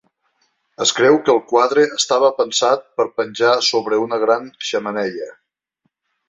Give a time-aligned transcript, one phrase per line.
[0.85, 5.31] Es creu que el quadre estava pensat per penjar sobre d'una gran xemeneia.